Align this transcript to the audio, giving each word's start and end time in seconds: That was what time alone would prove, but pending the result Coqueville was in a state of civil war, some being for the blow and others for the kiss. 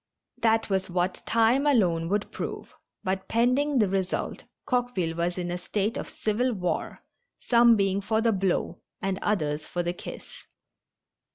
That 0.41 0.67
was 0.67 0.89
what 0.89 1.21
time 1.27 1.67
alone 1.67 2.09
would 2.09 2.31
prove, 2.31 2.73
but 3.03 3.27
pending 3.27 3.77
the 3.77 3.87
result 3.87 4.45
Coqueville 4.65 5.15
was 5.15 5.37
in 5.37 5.51
a 5.51 5.59
state 5.59 5.95
of 5.95 6.09
civil 6.09 6.53
war, 6.53 6.97
some 7.39 7.75
being 7.75 8.01
for 8.01 8.19
the 8.19 8.31
blow 8.31 8.81
and 8.99 9.19
others 9.21 9.63
for 9.67 9.83
the 9.83 9.93
kiss. 9.93 10.25